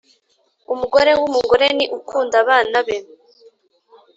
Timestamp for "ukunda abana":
1.97-2.77